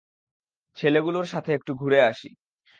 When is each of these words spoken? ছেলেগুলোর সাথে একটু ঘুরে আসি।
ছেলেগুলোর 0.77 1.25
সাথে 1.25 1.49
একটু 1.53 1.71
ঘুরে 1.75 1.99
আসি। 2.03 2.29